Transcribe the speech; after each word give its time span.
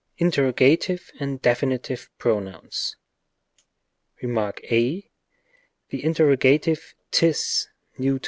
Interrogative 0.17 1.11
and 1.19 1.33
indefinite 1.33 2.07
pronouns. 2.17 2.95
Rem. 4.23 4.39
a. 4.71 5.07
The 5.89 6.03
interrogative 6.03 6.95
ris, 7.21 7.67
neut. 7.99 8.19